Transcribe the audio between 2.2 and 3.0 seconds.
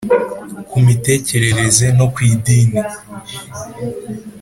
idini.